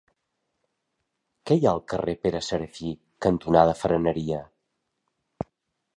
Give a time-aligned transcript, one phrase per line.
[1.49, 2.89] Què hi ha al carrer Pere Serafí
[3.27, 4.45] cantonada Freneria?